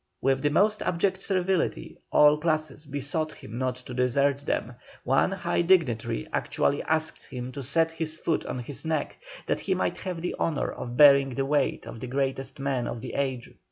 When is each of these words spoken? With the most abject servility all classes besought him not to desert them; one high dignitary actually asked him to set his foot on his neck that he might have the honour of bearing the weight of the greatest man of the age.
With 0.19 0.41
the 0.41 0.49
most 0.49 0.81
abject 0.81 1.21
servility 1.21 1.95
all 2.11 2.39
classes 2.39 2.87
besought 2.87 3.33
him 3.33 3.59
not 3.59 3.75
to 3.75 3.93
desert 3.93 4.39
them; 4.39 4.73
one 5.03 5.31
high 5.31 5.61
dignitary 5.61 6.27
actually 6.33 6.81
asked 6.81 7.25
him 7.25 7.51
to 7.51 7.61
set 7.61 7.91
his 7.91 8.17
foot 8.17 8.43
on 8.47 8.57
his 8.57 8.83
neck 8.83 9.19
that 9.45 9.59
he 9.59 9.75
might 9.75 9.97
have 9.97 10.19
the 10.23 10.33
honour 10.39 10.71
of 10.71 10.97
bearing 10.97 11.35
the 11.35 11.45
weight 11.45 11.85
of 11.85 11.99
the 11.99 12.07
greatest 12.07 12.59
man 12.59 12.87
of 12.87 12.99
the 13.01 13.13
age. 13.13 13.51